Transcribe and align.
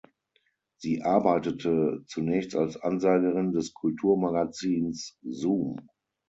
Sie 0.79 1.03
arbeitete 1.03 2.01
zunächst 2.07 2.55
als 2.55 2.75
Ansagerin 2.75 3.51
des 3.51 3.71
Kulturmagazins 3.75 5.19
"Zoom". 5.21 5.77